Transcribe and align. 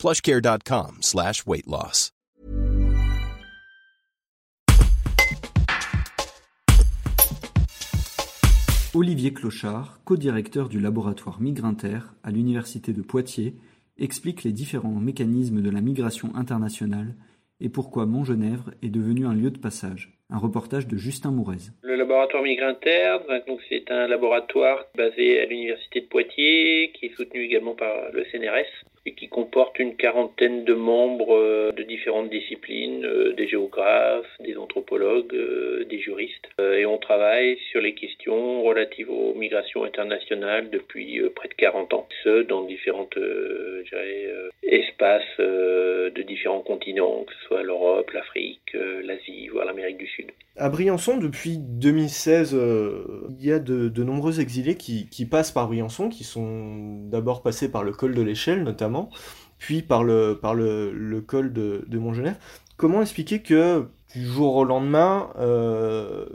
plushcare.com 0.00 1.02
slash 1.02 1.46
weight 1.46 1.66
loss. 1.66 2.10
Olivier 8.94 9.32
Clochard, 9.32 10.00
co-directeur 10.04 10.68
du 10.70 10.80
laboratoire 10.80 11.40
Migrinter 11.40 11.98
à 12.24 12.30
l'Université 12.30 12.92
de 12.92 13.02
Poitiers, 13.02 13.54
explique 13.98 14.42
les 14.42 14.52
différents 14.52 14.88
mécanismes 14.88 15.60
de 15.60 15.70
la 15.70 15.82
migration 15.82 16.34
internationale 16.34 17.14
et 17.60 17.68
pourquoi 17.68 18.06
Montgenèvre 18.06 18.70
est 18.82 18.88
devenu 18.88 19.26
un 19.26 19.34
lieu 19.34 19.50
de 19.50 19.58
passage. 19.58 20.18
Un 20.30 20.38
reportage 20.38 20.86
de 20.86 20.96
Justin 20.96 21.30
Mourez. 21.30 21.70
Le 21.82 21.94
laboratoire 21.94 22.42
Migrinter, 22.42 23.18
donc 23.46 23.60
c'est 23.68 23.90
un 23.90 24.08
laboratoire 24.08 24.86
basé 24.96 25.40
à 25.40 25.44
l'université 25.44 26.00
de 26.00 26.06
Poitiers, 26.06 26.90
qui 26.94 27.06
est 27.06 27.14
soutenu 27.16 27.42
également 27.42 27.74
par 27.74 28.10
le 28.12 28.24
CNRS 28.32 28.86
et 29.06 29.12
qui 29.14 29.28
comporte 29.28 29.78
une 29.78 29.96
quarantaine 29.96 30.64
de 30.64 30.74
membres 30.74 31.34
euh, 31.34 31.72
de 31.72 31.82
différentes 31.82 32.28
disciplines, 32.28 33.04
euh, 33.04 33.32
des 33.32 33.48
géographes, 33.48 34.30
des 34.40 34.56
anthropologues, 34.58 35.34
euh, 35.34 35.84
des 35.88 35.98
juristes. 35.98 36.48
Et 36.58 36.84
on 36.84 36.98
travaille 36.98 37.58
sur 37.70 37.80
les 37.80 37.94
questions 37.94 38.62
relatives 38.62 39.10
aux 39.10 39.34
migrations 39.34 39.84
internationales 39.84 40.68
depuis 40.70 41.20
près 41.34 41.48
de 41.48 41.54
40 41.54 41.94
ans, 41.94 42.08
ce 42.22 42.42
dans 42.42 42.62
différentes 42.62 43.18
espaces 44.62 45.38
de 45.38 46.22
différents 46.22 46.60
continents, 46.60 47.24
que 47.24 47.32
ce 47.34 47.46
soit 47.46 47.62
l'Europe, 47.62 48.10
l'Afrique, 48.12 48.74
l'Asie, 48.74 49.48
voire 49.48 49.64
l'Amérique 49.64 49.98
du 49.98 50.06
Sud. 50.06 50.32
À 50.60 50.68
Briançon, 50.68 51.16
depuis 51.16 51.56
2016, 51.56 52.54
il 53.30 53.44
y 53.44 53.50
a 53.50 53.58
de, 53.58 54.04
nombreux 54.04 54.40
exilés 54.40 54.76
qui, 54.76 55.24
passent 55.24 55.52
par 55.52 55.68
Briançon, 55.68 56.10
qui 56.10 56.22
sont 56.22 57.00
d'abord 57.08 57.42
passés 57.42 57.70
par 57.70 57.82
le 57.82 57.92
col 57.92 58.14
de 58.14 58.20
l'échelle 58.20 58.62
notamment, 58.62 59.08
puis 59.56 59.80
par 59.80 60.04
le, 60.04 60.38
col 61.26 61.54
de, 61.54 61.84
de 61.86 61.98
Montgenèvre. 61.98 62.36
Comment 62.76 63.00
expliquer 63.00 63.40
que 63.40 63.86
du 64.14 64.26
jour 64.26 64.54
au 64.56 64.64
lendemain, 64.64 65.30
euh, 65.38 66.26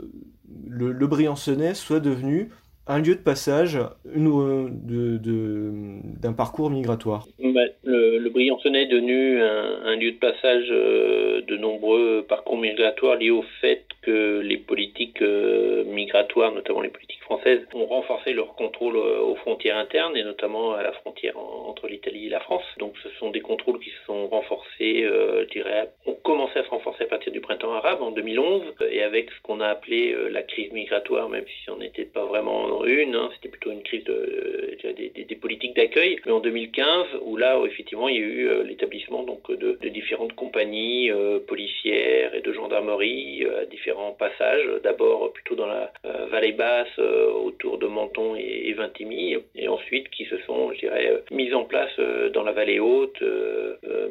le 0.66 1.06
Briançonnais 1.06 1.74
soit 1.74 2.00
devenu 2.00 2.50
un 2.86 3.00
lieu 3.00 3.14
de 3.14 3.20
passage 3.20 3.78
d'un 4.04 4.70
de, 4.84 6.36
parcours 6.36 6.70
migratoire 6.70 7.26
bah, 7.38 7.62
Le, 7.84 8.18
le 8.18 8.30
Briançonnais 8.30 8.84
est 8.84 8.86
devenu 8.86 9.40
un, 9.42 9.96
lieu 9.96 10.12
de 10.12 10.18
passage 10.18 10.66
euh, 10.70 11.42
de 11.42 11.56
nombreux 11.56 12.24
parcours 12.28 12.58
migratoires 12.58 13.16
liés 13.16 13.30
au 13.30 13.44
fait 13.60 13.86
que 14.06 14.40
les 14.40 14.56
politiques 14.56 15.20
euh, 15.20 15.84
migratoires, 15.84 16.52
notamment 16.52 16.80
les 16.80 16.90
politiques 16.90 17.22
françaises, 17.22 17.60
ont 17.74 17.86
renforcé 17.86 18.32
leur 18.32 18.54
contrôle 18.54 18.96
euh, 18.96 19.20
aux 19.20 19.34
frontières 19.34 19.76
internes 19.76 20.16
et 20.16 20.22
notamment 20.22 20.74
à 20.74 20.82
la 20.84 20.92
frontière 20.92 21.36
entre 21.36 21.88
l'Italie 21.88 22.26
et 22.26 22.30
la 22.30 22.38
France. 22.38 22.62
Donc 22.78 22.94
ce 23.02 23.08
sont 23.18 23.30
des 23.30 23.40
contrôles 23.40 23.80
qui 23.80 23.90
se 23.90 24.04
sont 24.06 24.28
renforcés, 24.28 25.02
euh, 25.02 25.44
je 25.44 25.52
dirais, 25.52 25.90
commencé 26.26 26.58
à 26.58 26.64
se 26.64 26.68
renforcer 26.68 27.04
à 27.04 27.06
partir 27.06 27.32
du 27.32 27.40
printemps 27.40 27.72
arabe 27.72 28.02
en 28.02 28.10
2011 28.10 28.62
et 28.90 29.02
avec 29.02 29.30
ce 29.30 29.40
qu'on 29.42 29.60
a 29.60 29.68
appelé 29.68 30.14
la 30.30 30.42
crise 30.42 30.72
migratoire, 30.72 31.28
même 31.28 31.44
si 31.46 31.70
on 31.70 31.76
n'était 31.76 32.04
pas 32.04 32.24
vraiment 32.24 32.84
une, 32.84 33.14
hein, 33.14 33.30
c'était 33.34 33.48
plutôt 33.48 33.70
une 33.70 33.82
crise 33.82 34.02
de, 34.04 34.76
des, 34.82 35.36
politiques 35.36 35.76
d'accueil. 35.76 36.18
Mais 36.26 36.32
en 36.32 36.40
2015, 36.40 37.06
où 37.22 37.36
là, 37.36 37.60
effectivement, 37.64 38.08
il 38.08 38.16
y 38.16 38.18
a 38.18 38.26
eu 38.26 38.64
l'établissement 38.64 39.22
donc 39.22 39.50
de, 39.50 39.78
différentes 39.88 40.34
compagnies 40.34 41.12
policières 41.46 42.34
et 42.34 42.40
de 42.40 42.52
gendarmerie 42.52 43.46
à 43.62 43.64
différents 43.66 44.12
passages, 44.12 44.66
d'abord 44.82 45.32
plutôt 45.32 45.54
dans 45.54 45.66
la 45.66 45.92
euh, 46.04 46.26
vallée 46.30 46.52
basse 46.52 46.88
euh, 46.98 47.30
autour 47.30 47.78
de 47.78 47.86
Menton 47.86 48.34
et, 48.36 48.72
Vintimille, 48.72 49.38
et 49.54 49.68
ensuite 49.68 50.08
qui 50.10 50.24
se 50.24 50.38
sont, 50.38 50.72
je 50.72 50.80
dirais, 50.80 51.08
euh, 51.08 51.18
mises 51.30 51.54
en 51.54 51.64
place 51.64 51.98
dans 52.32 52.42
la 52.42 52.52
vallée 52.52 52.80
haute, 52.80 53.22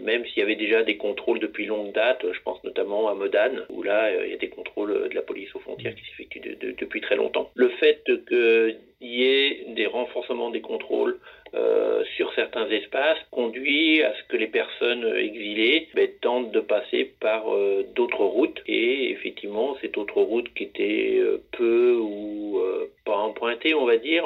même 0.01 0.25
s'il 0.25 0.39
y 0.39 0.41
avait 0.41 0.55
déjà 0.55 0.83
des 0.83 0.97
contrôles 0.97 1.39
depuis 1.39 1.65
longue 1.65 1.91
date, 1.93 2.04
je 2.21 2.41
pense 2.43 2.63
notamment 2.63 3.07
à 3.09 3.13
Modane, 3.13 3.63
où 3.69 3.83
là, 3.83 4.11
il 4.25 4.31
y 4.31 4.33
a 4.33 4.37
des 4.37 4.49
contrôles 4.49 5.09
de 5.09 5.15
la 5.15 5.21
police 5.21 5.53
aux 5.55 5.59
frontières 5.59 5.95
qui 5.95 6.03
s'effectuent 6.05 6.57
depuis 6.77 7.01
très 7.01 7.15
longtemps. 7.15 7.51
Le 7.55 7.69
fait 7.69 8.03
qu'il 8.27 8.77
y 9.01 9.23
ait 9.23 9.65
des 9.75 9.85
renforcements 9.85 10.49
des 10.49 10.61
contrôles 10.61 11.19
euh, 11.53 12.03
sur 12.17 12.33
certains 12.33 12.69
espaces 12.69 13.17
conduit 13.31 14.03
à 14.03 14.13
ce 14.13 14.23
que 14.27 14.35
les 14.35 14.47
personnes 14.47 15.05
exilées 15.15 15.87
ben, 15.93 16.09
tentent 16.21 16.51
de 16.51 16.59
passer 16.59 17.13
par 17.21 17.53
euh, 17.53 17.85
d'autres 17.95 18.25
routes 18.25 18.61
et 18.67 19.11
effectivement 19.11 19.77
cette 19.81 19.97
autre 19.97 20.21
route 20.21 20.53
qui 20.53 20.63
était 20.63 21.17
euh, 21.19 21.41
peu 21.53 21.95
ou 21.95 22.59
pas 23.05 23.17
empruntée 23.17 23.73
on 23.73 23.85
va 23.85 23.97
dire 23.97 24.25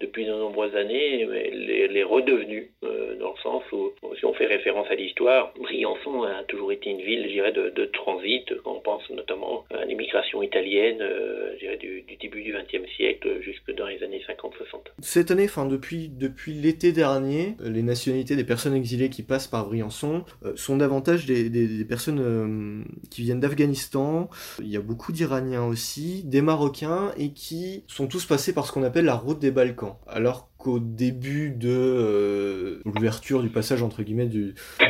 depuis 0.00 0.24
de 0.26 0.30
nombreuses 0.30 0.76
années, 0.76 1.26
les 1.26 2.02
redevenus, 2.04 2.68
euh, 2.84 3.16
dans 3.16 3.32
le 3.32 3.38
sens 3.42 3.62
où, 3.72 3.90
si 4.18 4.24
on 4.24 4.34
fait 4.34 4.46
référence 4.46 4.86
à 4.90 4.94
l'histoire, 4.94 5.52
Briançon 5.60 6.22
a 6.24 6.42
toujours 6.44 6.72
été 6.72 6.90
une 6.90 7.00
ville, 7.00 7.22
de, 7.54 7.70
de 7.70 7.84
transit, 7.86 8.52
on 8.64 8.80
pense 8.80 9.08
notamment 9.10 9.64
à 9.70 9.84
l'immigration 9.84 10.42
italienne, 10.42 10.98
euh, 11.00 11.54
du, 11.78 12.04
début 12.20 12.42
du 12.42 12.52
XXe 12.52 12.90
siècle 12.96 13.40
jusque 13.42 13.74
dans 13.76 13.86
les 13.86 14.02
années 14.02 14.20
50-60. 14.26 14.80
Cette 15.00 15.30
année, 15.30 15.44
enfin, 15.44 15.66
depuis, 15.66 16.08
depuis 16.08 16.52
l'été 16.52 16.92
dernier, 16.92 17.54
les 17.60 17.82
nationalités 17.82 18.34
des 18.34 18.44
personnes 18.44 18.74
exilées 18.74 19.10
qui 19.10 19.22
passent 19.22 19.46
par 19.46 19.66
Briançon 19.66 20.24
euh, 20.44 20.52
sont 20.56 20.76
davantage 20.76 21.26
des, 21.26 21.48
des, 21.48 21.84
personnes 21.84 22.20
euh, 22.20 22.84
qui 23.10 23.22
viennent 23.22 23.40
d'Afghanistan, 23.40 24.28
il 24.60 24.68
y 24.68 24.76
a 24.76 24.80
beaucoup 24.80 25.12
d'Iraniens 25.12 25.64
aussi, 25.64 26.22
des 26.24 26.42
Marocains, 26.42 27.12
et 27.16 27.30
qui 27.32 27.84
sont 27.86 28.08
tous 28.08 28.26
passés 28.26 28.52
par 28.52 28.66
ce 28.66 28.72
qu'on 28.72 28.82
appelle 28.82 29.04
la 29.04 29.14
route 29.14 29.38
des 29.38 29.50
Balkans. 29.50 29.96
Alors 30.08 30.48
qu'au 30.58 30.80
début 30.80 31.50
de 31.50 31.70
euh, 31.70 32.80
l'ouverture 32.84 33.42
du 33.42 33.48
passage 33.48 33.82
entre 33.82 34.02
guillemets 34.02 34.28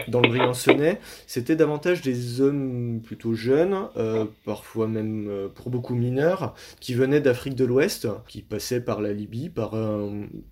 dans 0.09 0.23
le 0.23 0.29
Briançonnais, 0.29 0.99
c'était 1.27 1.57
davantage 1.57 2.01
des 2.01 2.41
hommes 2.41 3.01
plutôt 3.05 3.35
jeunes, 3.35 3.77
euh, 3.99 4.25
parfois 4.47 4.89
même 4.89 5.29
euh, 5.29 5.49
pour 5.49 5.69
beaucoup 5.69 5.95
mineurs, 5.95 6.55
qui 6.81 6.95
venaient 6.95 7.21
d'Afrique 7.21 7.55
de 7.55 7.67
l'Ouest, 7.67 8.09
qui 8.29 8.41
passaient 8.41 8.81
par 8.81 9.03
la 9.03 9.13
Libye, 9.13 9.51
par, 9.51 9.77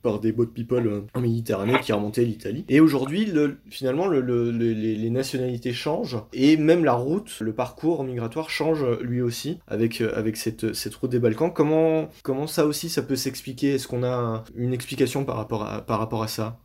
par 0.03 0.21
des 0.21 0.32
boat 0.32 0.47
people 0.54 1.04
en 1.15 1.21
Méditerranée 1.21 1.78
qui 1.81 1.93
remontaient 1.93 2.25
l'Italie. 2.25 2.66
Et 2.69 2.81
aujourd'hui, 2.81 3.25
le, 3.25 3.56
finalement, 3.71 4.06
le, 4.06 4.21
les, 4.50 4.75
les, 4.75 5.10
nationalités 5.10 5.72
changent 5.72 6.19
et 6.34 6.59
même 6.59 6.84
la 6.84 6.93
route, 6.93 7.41
le 7.41 7.54
parcours 7.54 8.04
migratoire 8.04 8.50
change 8.50 8.84
lui 9.00 9.22
aussi 9.22 9.60
avec, 9.66 10.03
avec 10.03 10.37
cette, 10.37 10.75
cette 10.75 10.94
route 10.97 11.10
des 11.10 11.21
Balkans. 11.21 11.50
Comment, 11.54 12.10
comment 12.22 12.47
ça 12.47 12.66
aussi 12.66 12.91
ça 12.91 13.03
peut 13.03 13.16
s'expliquer? 13.16 13.75
Est-ce 13.75 13.88
qu'on 13.88 14.04
a 14.04 14.44
une 14.56 14.75
explication 14.75 15.06
par 15.25 15.37
rapport 15.37 15.62
à, 15.62 15.81
par 15.81 15.99
rapport 15.99 16.22
à 16.22 16.28
ça 16.28 16.59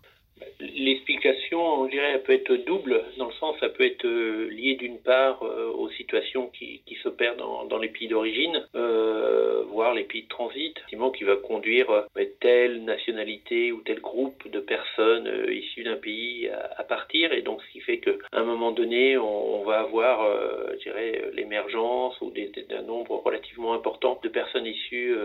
L'explication, 0.60 1.60
on 1.60 1.86
dirait, 1.88 2.12
elle 2.14 2.24
peut 2.24 2.34
être 2.34 2.54
double, 2.66 3.04
dans 3.18 3.28
le 3.28 3.34
sens, 3.34 3.56
ça 3.60 3.70
peut 3.70 3.86
être 3.86 4.06
euh, 4.06 4.48
lié 4.52 4.76
d'une 4.76 5.00
part 5.00 5.42
euh, 5.44 5.72
aux 5.72 5.90
situations 5.90 6.48
qui, 6.48 6.82
s'opèrent 7.02 7.36
dans, 7.36 7.78
les 7.80 7.88
pays 7.88 8.08
d'origine, 8.08 8.64
euh, 8.76 9.64
voire 9.70 9.96
les 9.96 10.04
pays 10.04 10.24
de 10.24 10.28
transit, 10.28 10.76
qui 10.88 11.24
va 11.24 11.36
conduire 11.36 12.06
telle 12.40 12.84
nationalité 12.84 13.72
ou 13.72 13.82
tel 13.82 14.00
groupe 14.00 14.48
de 14.52 14.60
personnes 14.60 15.28
issues 15.50 15.84
d'un 15.84 15.96
pays 15.96 16.48
à, 16.50 16.84
partir, 16.84 17.34
et 17.34 17.42
donc 17.42 17.62
ce 17.64 17.72
qui 17.72 17.80
fait 17.80 17.98
qu'à 17.98 18.12
un 18.34 18.44
moment 18.44 18.72
donné, 18.72 19.18
on, 19.18 19.64
va 19.64 19.80
avoir, 19.80 20.28
je 20.74 20.84
dirais, 20.84 21.24
l'émergence 21.34 22.20
ou 22.22 22.32
d'un 22.70 22.82
nombre 22.84 23.22
relativement 23.26 23.74
important 23.74 24.20
de 24.22 24.30
personnes 24.30 24.68
issues 24.68 25.16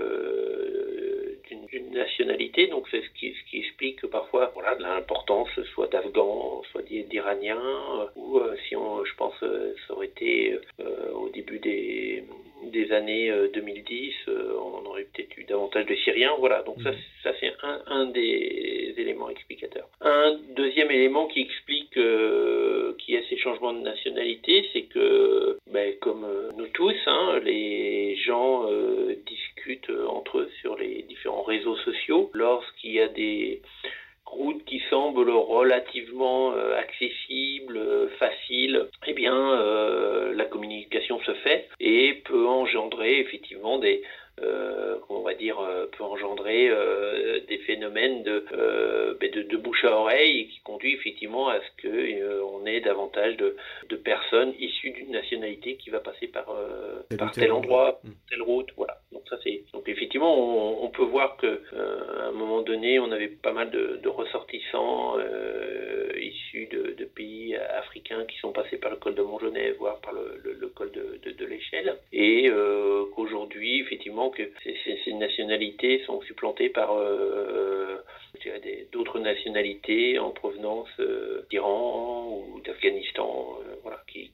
d'une 1.49 1.91
nationalité, 1.93 2.67
donc 2.67 2.87
c'est 2.91 3.03
ce 3.03 3.11
qui, 3.19 3.33
ce 3.33 3.51
qui 3.51 3.59
explique 3.59 4.01
que 4.01 4.07
parfois 4.07 4.51
voilà, 4.55 4.77
l'importance 4.79 5.49
soit 5.75 5.89
d'Afghans, 5.89 6.63
soit 6.71 6.83
d'Iraniens, 6.83 7.61
euh, 7.61 8.07
ou 8.17 8.39
euh, 8.39 8.57
si 8.69 8.77
on, 8.77 9.05
je 9.05 9.15
pense, 9.17 9.35
euh, 9.43 9.75
ça 9.87 9.95
aurait 9.95 10.07
été 10.07 10.59
au 11.15 11.29
début 11.31 11.59
des, 11.59 12.25
des 12.65 12.93
années 12.93 13.33
2010, 13.53 14.13
on 14.29 14.87
aurait 14.87 15.07
peut-être 15.13 15.37
eu 15.37 15.45
davantage 15.45 15.87
de 15.87 15.95
Syriens, 15.97 16.35
voilà, 16.39 16.63
donc 16.63 16.81
ça, 16.83 16.91
mmh. 16.91 16.97
ça 17.23 17.33
c'est 17.41 17.53
un, 17.63 17.83
un 17.87 18.07
des 18.07 18.95
éléments 18.97 19.31
explicateurs. 19.31 19.89
Un 20.01 20.39
deuxième 20.57 20.91
élément 20.91 21.27
qui 21.27 21.41
explique 21.43 21.93
qu'il 21.93 23.15
y 23.15 23.17
a 23.17 23.23
ces 23.29 23.37
changements 23.39 23.73
de 23.73 23.81
nationalité, 23.81 24.67
c'est 24.73 24.83
que, 24.83 25.59
ben, 25.73 25.95
comme 26.01 26.27
nous 26.57 26.69
tous, 26.69 26.97
hein, 27.07 27.41
les 27.45 28.17
gens 28.17 28.67
euh, 29.69 30.07
entre 30.07 30.39
eux 30.39 30.51
sur 30.61 30.77
les 30.77 31.03
différents 31.03 31.43
réseaux 31.43 31.77
sociaux. 31.77 32.31
Lorsqu'il 32.35 32.93
y 32.93 33.01
a 33.01 33.09
des 33.09 33.63
routes 34.25 34.65
qui 34.65 34.81
semblent 34.91 35.31
relativement 35.31 36.53
euh, 36.53 36.77
accessibles, 36.77 37.77
euh, 37.77 38.09
faciles, 38.19 38.87
eh 39.07 39.13
bien 39.13 39.35
la 40.35 40.45
communication 40.45 41.19
se 41.21 41.33
fait 41.35 41.69
et 41.81 42.23
peut 42.25 42.47
engendrer 42.47 43.21
effectivement 43.21 43.79
des 43.79 44.03
on 45.09 45.21
va 45.23 45.35
dire 45.35 45.57
peut 45.97 46.05
engendrer 46.05 46.71
des 47.49 47.59
phénomènes 47.59 48.23
ben 48.23 49.31
de, 49.33 49.43
de, 49.43 49.57
bouche 49.57 49.85
à 49.85 49.97
oreille 49.97 50.49
qui 50.49 50.61
conduit 50.61 50.93
effectivement 50.95 51.49
à 51.49 51.59
ce 51.59 51.83
que 51.83 52.43
on 52.43 52.67
ait 52.67 52.81
davantage 52.81 53.37
de, 53.39 53.57
de, 53.89 53.97
personnes 53.97 54.53
issues 54.59 54.91
d'une 54.91 55.11
nationalité 55.11 55.77
qui 55.77 55.89
va 55.89 56.01
passer 56.01 56.27
par, 56.27 56.47
par 57.19 57.33
tel 57.33 57.53
endroit 57.53 58.01
qui 68.25 68.39
sont 68.39 68.53
passés 68.53 68.79
par 68.79 68.91
le 68.91 68.97
col 68.97 69.15
de 69.15 69.23
Montgenèvre, 69.23 69.77
voire 69.79 70.01
par 70.01 70.13
le, 70.13 70.41
le, 70.43 70.55
le 70.55 70.69
col 70.69 70.91
de, 70.93 71.31
de 71.31 71.45
l'échelle, 71.47 71.97
et 72.13 72.51
qu'aujourd'hui 73.15 73.81
effectivement 73.81 74.31
que 74.31 74.43
ces, 74.65 75.13
nationalités 75.13 76.03
sont 76.07 76.21
supplantées 76.23 76.69
par 76.69 76.93
euh, 76.97 77.97
d'autres 78.93 79.19
nationalités 79.19 80.19
en 80.19 80.31
provenance 80.31 80.89
euh, 81.01 81.43
d'Iran 81.51 82.29
ou 82.29 82.61
d'Afghanistan, 82.61 83.59
euh, 83.61 83.75
voilà, 83.83 84.01
qui, 84.07 84.31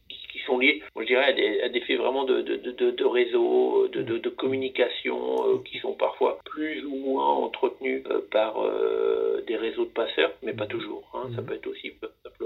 sont 0.47 0.59
liées, 0.59 0.83
je 0.99 1.05
dirais, 1.05 1.25
à 1.63 1.69
des, 1.69 1.81
faits 1.83 1.99
vraiment 1.99 2.25
de, 2.25 2.43
de, 2.43 2.57
de, 2.57 2.91
de 2.91 3.05
réseau, 3.05 3.87
de, 3.87 4.29
communication, 4.31 5.63
qui 5.65 5.79
sont 5.79 5.93
parfois 5.93 6.41
plus 6.45 6.85
ou 6.85 6.97
moins 6.97 7.29
entretenus 7.29 8.03
par 8.33 8.57
des 9.47 9.55
réseaux 9.57 9.85
de 9.85 9.91
passeurs, 9.91 10.33
mais 10.43 10.53
pas 10.53 10.67
toujours. 10.67 11.09
Hein. 11.15 11.31
Ça 11.37 11.43
peut 11.43 11.55
être 11.55 11.69
aussi 11.69 11.93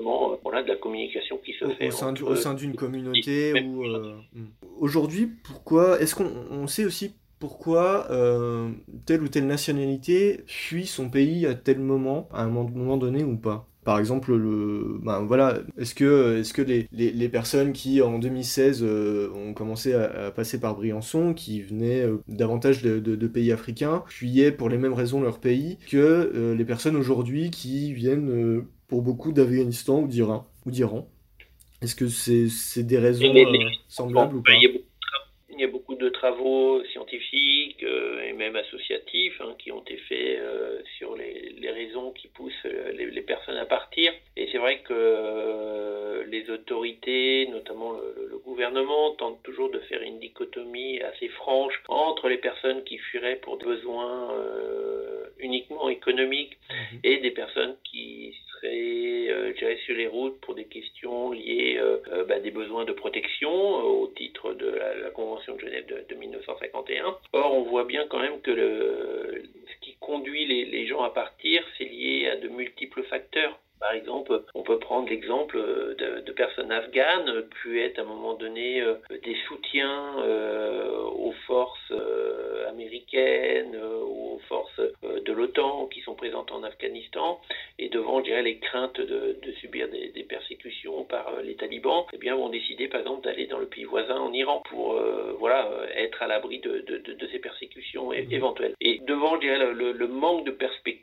simplement 0.07 0.39
voilà, 0.43 0.63
de 0.63 0.69
la 0.69 0.77
communication 0.77 1.39
qui 1.45 1.53
se 1.53 1.69
fait. 1.75 1.89
Au 2.23 2.37
sein 2.37 2.55
d'une 2.55 2.75
communauté 2.75 3.61
ou... 3.63 3.85
Hmm. 3.85 4.49
Aujourd'hui, 4.79 5.27
pourquoi 5.27 6.01
Est-ce 6.01 6.15
qu'on 6.15 6.67
sait 6.67 6.85
aussi 6.85 7.15
pourquoi 7.39 8.11
euh, 8.11 8.71
telle 9.05 9.23
ou 9.23 9.29
telle 9.29 9.47
nationalité 9.47 10.41
fuit 10.47 10.87
son 10.87 11.11
pays 11.11 11.47
à 11.47 11.55
tel 11.55 11.79
moment, 11.79 12.29
à 12.33 12.43
un 12.45 12.49
moment 12.49 12.97
donné 12.97 13.25
ou 13.25 13.37
pas? 13.37 13.69
Par 13.85 14.01
exemple, 14.01 14.35
le, 14.35 14.99
ben 15.01 15.21
voilà, 15.21 15.61
est-ce 15.79 15.95
que, 15.95 16.39
est-ce 16.41 16.53
que 16.53 16.63
les, 16.63 16.89
les, 16.91 17.29
personnes 17.29 17.73
qui 17.73 18.03
en 18.03 18.19
2016 18.19 18.83
euh, 18.83 19.31
ont 19.33 19.55
commencé 19.55 19.95
à, 19.95 20.33
passer 20.33 20.59
par 20.59 20.75
Briançon, 20.75 21.35
qui 21.35 21.63
venaient 21.63 22.01
euh, 22.01 22.21
davantage 22.27 22.83
de, 22.83 22.99
de, 22.99 23.27
pays 23.29 23.53
africains, 23.53 24.03
fuyaient 24.09 24.51
pour 24.51 24.71
les 24.71 24.79
mêmes 24.79 24.95
raisons 24.95 25.21
leur 25.21 25.39
pays 25.39 25.79
que 25.89 26.55
les 26.57 26.65
personnes 26.65 26.97
aujourd'hui 26.97 27.51
qui 27.53 27.93
viennent 27.93 28.65
pour 28.89 29.03
beaucoup 29.03 29.33
d'Afghanistan 29.33 30.01
ou 30.01 30.09
d'Iran 30.09 30.47
ou 30.65 30.71
d'Iran 30.71 31.09
Est-ce 31.83 31.95
que 31.95 32.09
c'est, 32.09 32.49
c'est 32.49 32.85
des 32.85 32.99
raisons 32.99 33.33
semblables 33.89 34.37
ou 34.37 34.43
pas? 34.43 34.53
il 35.57 35.63
y 35.63 35.65
a 35.65 35.69
beaucoup 35.69 35.95
de 35.95 36.09
travaux 36.11 36.85
scientifiques 36.93 37.83
euh, 37.83 38.23
et 38.23 38.35
même 38.35 38.57
associatifs 38.57 39.41
hein, 39.41 39.55
qui 39.59 39.73
ont 39.73 39.81
été 39.81 39.97
faits 39.97 40.39
euh, 40.39 40.81
sur 40.99 41.17
les, 41.17 41.55
les, 41.59 41.71
raisons 41.71 42.11
qui 42.13 42.29
poussent 42.29 42.53
euh, 42.67 42.93
les, 42.93 43.11
les, 43.11 43.23
personnes 43.23 43.57
à 43.57 43.65
partir. 43.65 44.13
Et 44.37 44.49
c'est 44.53 44.59
vrai 44.59 44.81
que 44.81 46.25
les 46.29 46.51
autorités, 46.51 47.49
notamment 47.51 47.93
le, 47.93 48.29
le, 48.31 48.39
gouvernement, 48.39 49.13
tentent 49.13 49.43
toujours 49.43 49.71
de 49.71 49.79
faire 49.81 50.03
une 50.03 50.19
dichotomie 50.19 51.01
assez 51.01 51.29
franche 51.29 51.83
entre 51.89 52.29
les 52.29 52.39
personnes 52.39 52.85
qui 52.85 52.99
fuiraient 52.99 53.37
pour 53.37 53.57
des 53.57 53.65
besoins 53.65 54.29
uniquement 55.39 55.89
économiques 55.89 56.59
mhm. 56.71 57.01
et 57.05 57.17
des 57.19 57.31
personnes 57.31 57.77
qui 57.85 58.35
seraient 58.61 59.29
euh, 59.29 59.77
sur 59.85 59.97
les 59.97 60.07
routes 60.07 60.41
pour 60.41 60.55
des 60.55 60.65
questions 60.65 61.33
liées 61.33 61.77
euh, 61.79 61.99
euh 62.13 62.25
bah, 62.25 62.41
des 62.41 62.51
besoins 62.51 62.85
de 62.85 62.93
protection 62.93 63.51
euh, 63.51 63.83
au 63.83 64.07
titre 64.09 64.53
de 64.53 64.67
la, 64.67 65.11
Convention 65.11 65.55
de 65.55 65.61
Genève 65.61 65.87
de, 65.87 66.05
de, 66.09 66.15
1951. 66.15 67.17
Or, 67.33 67.55
on 67.55 67.63
voit 67.63 67.85
bien 67.85 68.07
quand 68.09 68.19
même 68.19 68.41
que 68.41 68.53
ce 68.53 69.85
qui 69.85 69.97
conduit 70.01 70.47
les, 70.47 70.87
gens 70.87 71.03
à 71.03 71.11
partir, 71.11 71.65
c'est 71.79 71.85
lié 71.85 72.29
à 72.29 72.37
de 72.37 72.49
multiples 72.49 73.03
facteurs. 73.05 73.59
Par 73.79 73.93
exemple, 73.93 74.43
on 74.55 74.63
peut 74.63 74.79
prendre 74.79 75.09
l'exemple 75.09 75.59
de, 75.59 76.21
de, 76.21 76.33
personnes 76.33 76.73
afghanes, 76.73 77.43
pu 77.61 77.83
être 77.83 77.99
à 77.99 78.03
un 78.03 78.07
moment 78.07 78.35
donné 78.35 78.81
euh, 78.81 78.95
des 79.11 79.37
soutiens 79.47 80.19
euh, 80.19 81.03
aux 81.03 81.35
forces 81.47 81.91
euh, 81.91 82.69
américaines 82.71 83.77
ou 83.77 84.26
forces 84.49 84.81
de 85.03 85.33
l'OTAN 85.33 85.87
qui 85.87 86.01
sont 86.01 86.15
présentes 86.15 86.51
en 86.53 86.63
Afghanistan, 86.63 87.41
et 87.79 87.89
devant, 87.89 88.21
je 88.21 88.25
dirais, 88.25 88.43
les 88.43 88.59
craintes 88.59 89.01
de, 89.01 89.39
de 89.43 89.53
subir 89.61 89.89
des, 89.89 90.09
des, 90.09 90.25
persécutions 90.25 91.05
par 91.05 91.41
les 91.43 91.55
talibans, 91.55 92.05
eh 92.13 92.19
bien, 92.19 92.35
vont 92.35 92.49
décider, 92.49 92.89
par 92.89 93.01
exemple, 93.01 93.25
d'aller 93.25 93.47
dans 93.47 93.59
le 93.59 93.67
pays 93.67 93.85
voisin, 93.85 94.17
en 94.17 94.33
Iran, 94.33 94.63
pour, 94.71 95.01
voilà, 95.39 95.71
être 95.95 96.23
à 96.23 96.27
l'abri 96.27 96.59
de, 96.61 96.81
de, 96.81 97.27
ces 97.31 97.39
persécutions 97.39 98.11
mmh. 98.11 98.33
éventuelles. 98.33 98.75
Et 98.81 98.99
devant, 99.01 99.37
je 99.37 99.41
dirais, 99.41 99.59
le, 99.59 99.93
le 99.93 100.09
manque 100.09 100.45
de 100.45 100.51
perspective, 100.51 100.96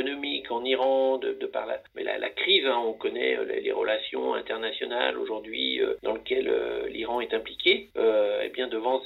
économique 0.00 0.50
en 0.50 0.64
Iran, 0.64 1.18
de, 1.18 1.32
par 1.46 1.66
la, 1.66 1.80
mais 1.94 2.04
la, 2.04 2.30
crise, 2.30 2.64
hein, 2.66 2.80
on 2.84 2.94
connaît 2.94 3.36
euh, 3.36 3.44
les, 3.44 3.72
relations 3.72 4.34
internationales 4.34 5.18
aujourd'hui 5.18 5.80
euh, 5.80 5.94
dans 6.02 6.14
lesquelles 6.14 6.48
euh, 6.48 6.88
l'Iran 6.88 7.20
est 7.20 7.34
impliqué, 7.34 7.88
eh 7.96 8.48
bien 8.48 8.68
devant 8.68 9.02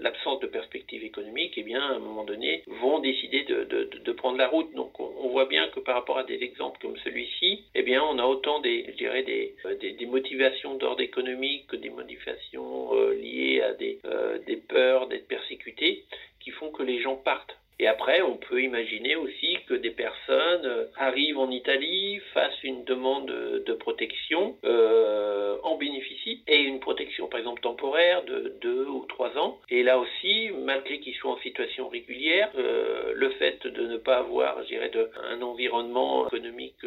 l'absence 0.00 0.40
de 0.40 0.46
perspective 0.46 1.04
économique, 1.04 1.54
eh 1.56 1.62
bien 1.62 1.80
à 1.80 1.94
un 1.94 1.98
moment 1.98 2.24
donné 2.24 2.62
vont 2.80 2.98
décider 3.00 3.42
de, 3.42 4.12
prendre 4.12 4.38
la 4.38 4.48
route. 4.48 4.72
Donc 4.74 4.98
on, 5.00 5.28
voit 5.28 5.46
bien 5.46 5.68
que 5.68 5.80
par 5.80 5.94
rapport 5.96 6.18
à 6.18 6.24
des 6.24 6.42
exemples 6.42 6.78
comme 6.80 6.96
celui-ci, 7.04 7.64
eh 7.74 7.82
bien 7.82 8.02
on 8.02 8.18
a 8.18 8.24
autant 8.24 8.60
des, 8.60 8.86
je 8.88 8.96
dirais 8.96 9.22
des, 9.22 9.54
des 9.80 10.06
motivations 10.06 10.74
d'ordre 10.76 11.02
économique 11.02 11.66
que 11.66 11.76
des 11.76 11.90
motivations 11.90 12.92
liées 13.10 13.60
à 13.60 13.74
des, 13.74 13.98
des 14.46 14.56
peurs 14.56 15.08
d'être 15.08 15.28
persécutés 15.28 16.04
qui 16.40 16.50
font 16.52 16.70
que 16.70 16.82
les 16.82 17.00
gens 17.02 17.16
partent. 17.16 17.56
Et 17.78 17.86
après, 17.86 18.22
on 18.22 18.36
peut 18.36 18.62
imaginer 18.62 19.16
aussi 19.16 19.55
que 19.68 19.74
des 19.74 19.90
personnes 19.90 20.64
euh, 20.64 20.84
arrivent 20.96 21.38
en 21.38 21.50
Italie, 21.50 22.20
fassent 22.32 22.62
une 22.62 22.84
demande 22.84 23.26
de, 23.26 23.72
protection, 23.74 24.56
euh, 24.64 25.56
en 25.62 25.76
bénéficient, 25.76 26.42
et 26.48 26.62
une 26.62 26.80
protection 26.80 27.28
par 27.28 27.38
exemple 27.38 27.60
temporaire 27.60 28.24
de 28.24 28.54
deux 28.60 28.86
ou 28.86 29.04
trois 29.08 29.36
ans. 29.38 29.58
Et 29.68 29.82
là 29.82 29.98
aussi, 29.98 30.50
malgré 30.64 30.98
qu'ils 31.00 31.14
soient 31.14 31.32
en 31.32 31.38
situation 31.38 31.88
régulière, 31.88 32.50
euh, 32.56 33.12
le 33.14 33.30
fait 33.30 33.66
de 33.66 33.86
ne 33.86 33.96
pas 33.96 34.18
avoir, 34.18 34.62
je 34.62 34.68
dirais, 34.68 34.88
de, 34.90 35.10
un 35.30 35.42
environnement 35.42 36.26
économique 36.26 36.84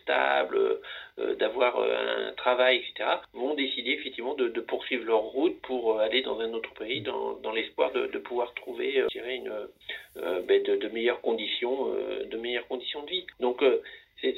stable, 0.00 0.80
d'avoir 1.38 1.78
euh, 1.78 2.28
un 2.28 2.32
travail, 2.32 2.78
etc., 2.78 3.10
vont 3.32 3.54
décider 3.54 3.90
effectivement 3.90 4.34
de, 4.34 4.48
poursuivre 4.60 5.04
leur 5.04 5.20
route 5.20 5.60
pour 5.62 6.00
aller 6.00 6.22
dans 6.22 6.40
un 6.40 6.52
autre 6.52 6.72
pays 6.74 7.02
dans, 7.02 7.34
dans 7.34 7.52
l'espoir 7.52 7.92
de, 7.92 8.06
pouvoir 8.18 8.54
trouver, 8.54 9.04
je 9.12 9.18
une 9.18 9.52
ben 10.46 10.62
de, 10.62 10.76
de, 10.76 10.88
meilleures 10.88 11.20
conditions, 11.20 11.88
de 12.24 12.36
meilleures 12.38 12.66
conditions 12.68 13.02
de 13.02 13.10
vie. 13.10 13.26
Donc 13.40 13.62
c'est 14.20 14.36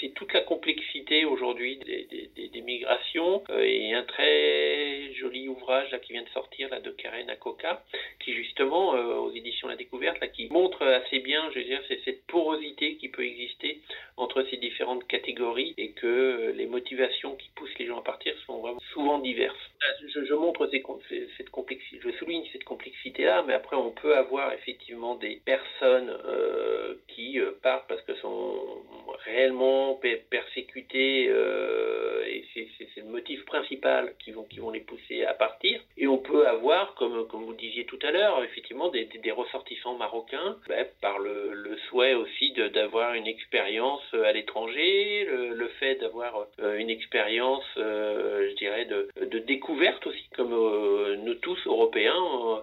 c'est 0.00 0.14
toute 0.14 0.32
la 0.32 0.40
complexité 0.40 1.24
aujourd'hui 1.24 1.78
des, 1.78 2.30
des, 2.36 2.48
des, 2.48 2.60
migrations 2.60 3.42
euh, 3.50 3.62
et 3.62 3.92
un 3.92 4.04
très 4.04 5.12
joli 5.14 5.48
ouvrage 5.48 5.90
là 5.90 5.98
qui 5.98 6.12
vient 6.12 6.22
de 6.22 6.28
sortir 6.28 6.68
là 6.68 6.80
de 6.80 6.90
Karen 6.90 7.28
Akoka 7.30 7.82
qui 8.20 8.32
justement 8.34 8.94
euh, 8.94 9.14
aux 9.16 9.32
éditions 9.32 9.68
La 9.68 9.76
Découverte 9.76 10.20
là 10.20 10.28
qui 10.28 10.48
montre 10.50 10.84
assez 10.86 11.20
bien 11.20 11.50
je 11.52 11.58
veux 11.58 11.64
dire 11.64 11.82
c'est 11.88 12.00
cette 12.04 12.26
porosité 12.26 12.96
qui 12.96 13.08
peut 13.08 13.24
exister 13.24 13.80
entre 14.16 14.44
ces 14.50 14.56
différentes 14.58 15.06
catégories 15.06 15.74
et 15.78 15.92
que 15.92 16.06
euh, 16.06 16.52
les 16.52 16.66
motivations 16.66 17.36
qui 17.36 17.50
poussent 17.56 17.78
les 17.78 17.86
gens 17.86 17.98
à 17.98 18.04
partir 18.04 18.34
sont 18.46 18.60
vraiment 18.60 18.80
souvent 18.92 19.18
diverses. 19.18 19.56
Je, 20.14 20.24
je 20.24 20.34
montre 20.34 20.70
cette 21.36 21.50
complexité, 21.50 22.00
je 22.02 22.10
souligne 22.12 22.44
cette 22.52 22.64
complexité 22.64 23.24
là, 23.24 23.42
mais 23.46 23.54
après 23.54 23.76
on 23.76 23.90
peut 23.90 24.16
avoir 24.16 24.52
effectivement 24.52 25.14
des 25.14 25.40
personnes 25.44 26.12
qui 27.08 27.38
partent 27.62 27.88
parce 27.88 28.02
que 28.02 28.14
sont 28.16 28.84
réellement 29.24 29.39
persécutés 30.30 31.28
euh, 31.28 32.24
et 32.26 32.44
c'est 32.54 33.00
le 33.00 33.06
motif 33.06 33.44
principal 33.44 34.14
qui 34.22 34.32
vont, 34.32 34.44
qui 34.44 34.60
vont 34.60 34.70
les 34.70 34.80
pousser 34.80 35.24
à 35.24 35.34
partir. 35.34 35.80
Et 35.96 36.06
on 36.06 36.18
peut 36.18 36.46
avoir, 36.46 36.94
comme, 36.94 37.26
comme 37.28 37.44
vous 37.44 37.54
disiez 37.54 37.84
tout 37.84 37.98
à 38.02 38.10
l'heure, 38.10 38.42
effectivement 38.44 38.88
des, 38.88 39.04
des, 39.04 39.30
ressortissants 39.30 39.94
marocains 39.94 40.56
ben, 40.68 40.86
par 41.00 41.18
le, 41.18 41.52
le, 41.52 41.76
souhait 41.88 42.14
aussi 42.14 42.52
d'avoir 42.74 43.14
une 43.14 43.26
expérience 43.26 44.02
à 44.12 44.32
l'étranger, 44.32 45.24
le, 45.24 45.54
le, 45.54 45.68
fait 45.80 45.96
d'avoir 45.96 46.46
euh, 46.60 46.78
une 46.78 46.90
expérience, 46.90 47.64
euh, 47.76 48.50
je 48.50 48.56
dirais, 48.56 48.84
de, 48.84 49.08
de, 49.24 49.38
découverte 49.38 50.06
aussi, 50.06 50.28
comme 50.36 50.52
euh, 50.52 51.16
nous 51.16 51.34
tous 51.34 51.58
Européens, 51.66 52.14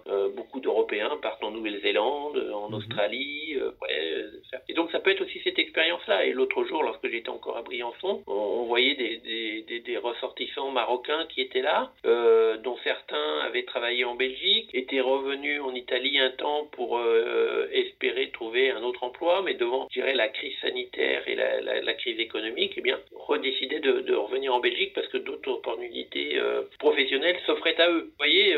euh, 0.07 0.29
beaucoup 0.29 0.59
d'Européens 0.59 1.17
partent 1.21 1.43
en 1.43 1.51
Nouvelle-Zélande, 1.51 2.51
en 2.53 2.69
mmh. 2.69 2.73
Australie, 2.73 3.57
ouais, 3.81 4.25
et 4.69 4.73
donc 4.73 4.91
ça 4.91 4.99
peut 4.99 5.11
être 5.11 5.23
aussi 5.23 5.39
cette 5.43 5.59
expérience-là. 5.59 6.25
Et 6.25 6.33
l'autre 6.33 6.63
lorsque 6.71 7.09
j'étais 7.09 7.29
encore 7.29 7.57
à 7.57 7.61
Briançon, 7.61 8.23
on, 8.27 8.63
voyait 8.65 8.95
des, 8.95 9.97
ressortissants 9.97 10.71
marocains 10.71 11.25
qui 11.29 11.41
étaient 11.41 11.61
là, 11.61 11.91
euh, 12.05 12.57
dont 12.57 12.77
certains 12.83 13.39
avaient 13.39 13.63
travaillé 13.63 14.05
en 14.05 14.15
Belgique, 14.15 14.69
étaient 14.73 15.01
revenus 15.01 15.61
en 15.61 15.73
Italie 15.73 16.19
un 16.19 16.31
temps 16.31 16.65
pour 16.71 16.97
euh, 16.99 17.67
espérer 17.71 18.29
trouver 18.31 18.71
un 18.71 18.83
autre 18.83 19.03
emploi, 19.03 19.41
mais 19.43 19.55
devant, 19.55 19.87
je 19.91 20.01
la 20.01 20.29
crise 20.29 20.55
sanitaire 20.61 21.27
et 21.27 21.35
la, 21.35 21.93
crise 21.95 22.19
économique, 22.19 22.73
eh 22.77 22.81
bien, 22.81 22.99
redécidaient 23.15 23.79
de, 23.79 24.13
revenir 24.13 24.53
en 24.53 24.59
Belgique 24.59 24.93
parce 24.93 25.07
que 25.07 25.17
d'autres 25.17 25.51
opportunités 25.51 26.37
euh, 26.37 26.63
professionnelles 26.79 27.37
s'offraient 27.45 27.79
à 27.79 27.89
eux. 27.89 28.05
Vous 28.09 28.17
voyez, 28.17 28.55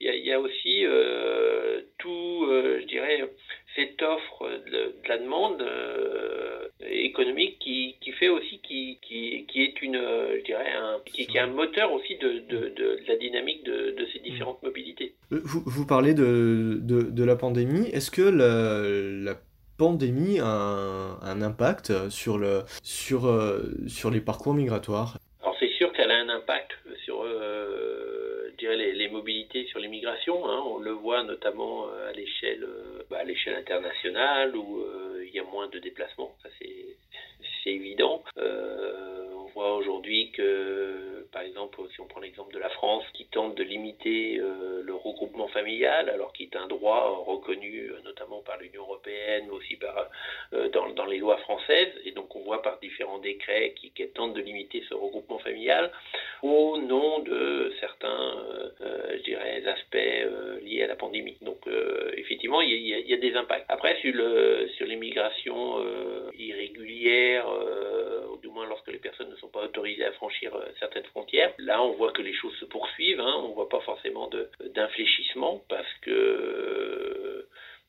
il 0.00 0.26
y, 0.26 0.32
a 0.32 0.40
aussi 0.40 0.84
tout, 1.98 2.46
je 2.48 2.84
dirais, 2.84 3.28
cette 3.74 4.00
offre 4.02 4.48
de 4.70 4.94
la 5.06 5.18
demande 5.18 5.62
économique 7.04 7.58
qui, 7.58 7.96
qui, 8.00 8.12
fait 8.12 8.28
aussi 8.28 8.60
qui, 8.60 8.98
qui, 9.02 9.46
qui 9.46 9.62
est 9.62 9.82
une 9.82 9.94
je 9.94 10.44
dirais 10.44 10.72
un, 10.72 10.98
qui, 11.04 11.26
qui, 11.26 11.36
est 11.36 11.40
un 11.40 11.46
moteur 11.46 11.92
aussi 11.92 12.16
de, 12.16 12.40
de, 12.48 12.68
de 12.76 13.00
la 13.06 13.16
dynamique 13.16 13.64
de, 13.64 13.94
de 13.98 14.06
ces 14.12 14.18
différentes 14.20 14.62
mobilités. 14.62 15.14
Vous, 15.30 15.62
vous 15.66 15.86
parlez 15.86 16.14
de, 16.14 16.78
de, 16.82 17.24
la 17.24 17.36
pandémie. 17.36 17.88
Est-ce 17.88 18.10
que 18.10 18.22
la, 18.22 19.32
la 19.32 19.38
pandémie 19.76 20.40
a 20.40 20.46
un, 20.46 21.20
un, 21.20 21.42
impact 21.42 22.08
sur, 22.10 22.38
le, 22.38 22.62
sur, 22.82 23.20
sur 23.86 24.10
les 24.10 24.20
parcours 24.20 24.54
migratoires? 24.54 25.18
Alors 25.42 25.56
c'est 25.60 25.70
sûr 25.70 25.92
qu'elle 25.92 26.10
a 26.10 26.18
un 26.18 26.28
impact 26.28 26.72
sur 27.04 27.22
euh, 27.22 28.48
je 28.52 28.56
dirais 28.56 28.76
les, 28.76 28.92
les, 28.92 29.08
mobilités 29.08 29.66
sur 29.66 29.78
l'immigration. 29.78 30.48
Hein. 30.48 30.62
On 30.66 30.78
le 30.78 30.92
voit 30.92 31.22
notamment 31.22 31.86
à 32.08 32.12
l'échelle 32.12 32.66
bah, 33.10 33.18
internationale 33.56 34.54
où 34.56 34.80
euh, 34.80 35.24
il 35.26 35.34
y 35.34 35.38
a 35.38 35.44
moins 35.44 35.68
de 35.68 35.78
déplacements. 35.78 36.34
Ça 36.42 36.48
c'est 36.58 36.77
c'est 37.62 37.70
évident. 37.70 38.22
Euh, 38.36 39.28
on 39.34 39.46
voit 39.52 39.76
aujourd'hui 39.76 40.30
que, 40.32 41.17
par 41.38 41.46
exemple, 41.46 41.78
si 41.94 42.00
on 42.00 42.06
prend 42.06 42.18
l'exemple 42.18 42.52
de 42.52 42.58
la 42.58 42.68
France, 42.68 43.04
qui 43.14 43.24
tente 43.26 43.54
de 43.54 43.62
limiter 43.62 44.40
euh, 44.40 44.82
le 44.82 44.92
regroupement 44.92 45.46
familial, 45.46 46.08
alors 46.08 46.32
qu'il 46.32 46.46
est 46.46 46.56
un 46.56 46.66
droit 46.66 47.22
reconnu 47.28 47.92
euh, 47.92 48.00
notamment 48.04 48.40
par 48.40 48.58
l'Union 48.58 48.82
européenne, 48.82 49.44
mais 49.46 49.52
aussi 49.52 49.76
par, 49.76 50.08
euh, 50.52 50.68
dans, 50.70 51.06
les 51.06 51.18
lois 51.18 51.36
françaises, 51.36 51.94
et 52.04 52.10
donc 52.10 52.34
on 52.34 52.40
voit 52.40 52.60
par 52.60 52.80
différents 52.80 53.20
décrets 53.20 53.72
qui, 53.76 53.92
tentent 54.16 54.34
de 54.34 54.40
limiter 54.40 54.82
ce 54.88 54.94
regroupement 54.94 55.38
familial 55.38 55.92
au 56.42 56.78
nom 56.78 57.20
de 57.20 57.72
certains, 57.78 58.34
euh, 58.80 59.18
dirais, 59.24 59.62
aspects 59.64 60.64
liés 60.64 60.82
à 60.82 60.88
la 60.88 60.96
pandémie. 60.96 61.36
Donc, 61.42 61.58
effectivement, 62.16 62.62
il 62.62 62.70
y, 62.70 63.14
a, 63.14 63.16
des 63.16 63.34
impacts. 63.34 63.66
Après, 63.68 63.96
sur 64.00 64.12
le 64.14 64.68
sur 64.76 64.86
l'immigration 64.86 65.84
irrégulière, 66.38 67.46
euh, 67.48 68.17
lorsque 68.64 68.88
les 68.88 68.98
personnes 68.98 69.30
ne 69.30 69.36
sont 69.36 69.48
pas 69.48 69.64
autorisées 69.64 70.04
à 70.04 70.12
franchir 70.12 70.54
euh, 70.54 70.64
certaines 70.78 71.04
frontières. 71.04 71.52
Là, 71.58 71.82
on 71.82 71.92
voit 71.92 72.12
que 72.12 72.22
les 72.22 72.34
choses 72.34 72.54
se 72.56 72.64
poursuivent, 72.64 73.20
hein, 73.20 73.34
on 73.44 73.48
ne 73.48 73.54
voit 73.54 73.68
pas 73.68 73.80
forcément 73.80 74.30
d'infléchissement 74.74 75.62
parce 75.68 75.92
que 76.02 76.10
euh, 76.10 77.48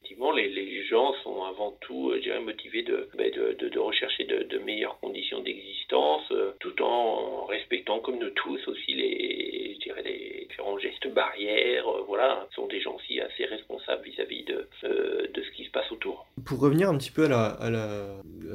effectivement, 0.09 0.31
les, 0.31 0.83
gens 0.85 1.13
sont 1.23 1.43
avant 1.43 1.77
tout, 1.81 2.11
je 2.15 2.21
dirais, 2.21 2.39
motivés 2.39 2.81
de, 2.83 3.09
de, 3.15 3.69
de, 3.69 3.79
rechercher 3.79 4.23
de, 4.23 4.57
meilleures 4.59 4.99
conditions 4.99 5.39
d'existence, 5.41 6.23
euh, 6.31 6.53
tout 6.59 6.81
en 6.81 7.45
respectant, 7.45 7.99
comme 7.99 8.17
nous 8.17 8.29
tous, 8.31 8.67
aussi 8.67 8.93
les, 8.93 9.75
je 9.75 9.79
dirais, 9.81 10.01
les 10.03 10.47
différents 10.49 10.79
gestes 10.79 11.07
barrières. 11.13 11.87
Euh, 11.87 12.03
voilà, 12.07 12.47
ce 12.49 12.55
sont 12.55 12.67
des 12.67 12.81
gens 12.81 12.95
aussi 12.95 13.19
assez 13.19 13.45
responsables 13.45 14.03
vis-à-vis 14.03 14.43
de, 14.43 14.67
euh, 14.85 15.27
de 15.31 15.41
ce 15.43 15.51
qui 15.51 15.65
se 15.65 15.71
passe 15.71 15.91
autour. 15.91 16.25
Pour 16.45 16.59
revenir 16.59 16.89
un 16.89 16.97
petit 16.97 17.11
peu 17.11 17.25
à, 17.25 17.69
la, 17.69 18.08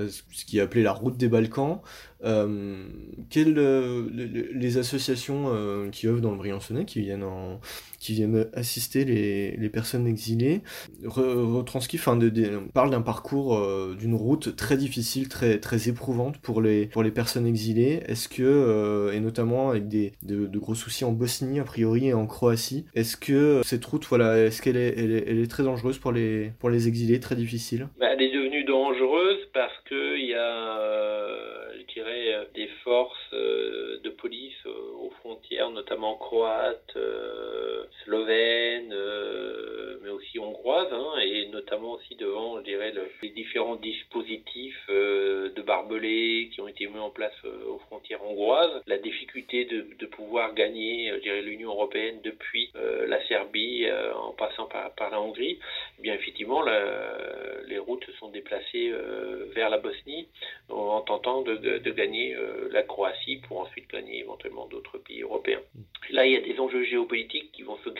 ce 0.08 0.44
qui 0.44 0.58
est 0.58 0.60
appelé 0.60 0.82
la 0.82 0.92
route 0.92 1.16
des 1.16 1.28
Balkans, 1.28 1.80
euh, 2.24 2.86
quelles 3.28 3.58
euh, 3.58 4.08
les 4.54 4.78
associations 4.78 5.44
euh, 5.48 5.90
qui 5.90 6.06
œuvrent 6.06 6.22
dans 6.22 6.30
le 6.30 6.38
Briançonnais, 6.38 6.84
qui 6.84 7.00
viennent 7.00 7.22
en, 7.22 7.60
qui 8.04 8.12
viennent 8.12 8.46
assister 8.52 9.06
les, 9.06 9.56
les 9.56 9.68
personnes 9.70 10.06
exilées, 10.06 10.60
re, 11.04 11.56
retranscrivent, 11.56 12.00
enfin, 12.00 12.18
parlent 12.74 12.90
d'un 12.90 13.00
parcours, 13.00 13.56
euh, 13.56 13.96
d'une 13.98 14.14
route 14.14 14.54
très 14.56 14.76
difficile, 14.76 15.28
très 15.28 15.58
très 15.58 15.88
éprouvante 15.88 16.36
pour 16.38 16.60
les 16.60 16.86
pour 16.86 17.02
les 17.02 17.10
personnes 17.10 17.46
exilées. 17.46 18.02
Est-ce 18.06 18.28
que 18.28 18.42
euh, 18.42 19.12
et 19.12 19.20
notamment 19.20 19.70
avec 19.70 19.88
des 19.88 20.12
de, 20.22 20.46
gros 20.58 20.74
soucis 20.74 21.04
en 21.04 21.12
Bosnie 21.12 21.60
a 21.60 21.64
priori 21.64 22.08
et 22.08 22.14
en 22.14 22.26
Croatie, 22.26 22.84
est-ce 22.94 23.16
que 23.16 23.62
cette 23.64 23.84
route, 23.86 24.04
voilà, 24.06 24.38
est-ce 24.38 24.60
qu'elle 24.60 24.76
est, 24.76 24.94
elle 24.98 25.38
est, 25.38 25.50
très 25.50 25.62
dangereuse 25.62 25.98
pour 25.98 26.12
les 26.12 26.52
pour 26.58 26.68
les 26.68 26.88
exilés, 26.88 27.20
très 27.20 27.36
difficile? 27.36 27.88
Bah, 27.98 28.06
Elle 28.12 28.22
est 28.22 28.32
devenue 28.32 28.53
parce 29.54 29.76
que 29.84 30.16
il 30.18 30.26
y 30.26 30.34
a 30.34 31.64
je 31.78 31.94
dirais, 31.94 32.48
des 32.54 32.66
forces 32.82 33.32
de 33.32 34.10
police 34.10 34.66
aux 34.66 35.10
frontières, 35.20 35.70
notamment 35.70 36.16
croates, 36.16 36.96
slovènes, 38.04 38.94
mais 40.02 40.10
aussi 40.10 40.38
hongroises, 40.38 40.92
hein, 40.92 41.18
et 41.22 41.46
notamment 41.46 41.92
aussi 41.92 42.16
devant, 42.16 42.58
je 42.58 42.64
dirais, 42.64 42.92
le, 42.92 43.08
les 43.22 43.30
différents 43.30 43.76
dispositifs 43.76 44.88
de 44.88 45.62
barbelés 45.62 46.50
qui 46.52 46.60
ont 46.60 46.68
été 46.68 46.86
mis 46.86 46.98
en 46.98 47.10
place 47.10 47.34
aux 47.44 47.78
frontières 47.78 48.24
hongroises, 48.24 48.82
la 48.86 48.98
difficulté 48.98 49.64
de, 49.64 50.06
pouvoir 50.06 50.54
gagner, 50.54 51.10
je 51.16 51.20
dirais, 51.22 51.42
l'Union 51.42 51.70
européenne 51.70 52.20
depuis 52.22 52.70
la 52.74 53.24
Serbie 53.26 53.86
en 54.16 54.32
passant 54.32 54.66
par, 54.66 55.10
la 55.10 55.20
Hongrie, 55.20 55.58
bien 56.04 56.14
effectivement, 56.14 56.60
la, 56.62 56.78
les 57.66 57.78
routes 57.78 58.04
se 58.04 58.12
sont 58.20 58.28
déplacées 58.28 58.92
vers 59.56 59.70
la 59.70 59.78
Bosnie 59.78 60.28
en 60.68 61.00
tentant 61.00 61.40
de, 61.42 61.56
de, 61.56 61.78
de 61.78 61.90
gagner 61.90 62.34
euh, 62.34 62.68
la 62.70 62.82
Croatie 62.82 63.38
pour 63.48 63.60
ensuite 63.60 63.88
gagner 63.90 64.20
éventuellement 64.20 64.66
d'autres 64.66 64.98
pays 64.98 65.22
européens. 65.22 65.62
Là, 66.10 66.26
il 66.26 66.32
y 66.32 66.36
a 66.36 66.40
des 66.40 66.60
enjeux 66.60 66.84
géopolitiques 66.84 67.50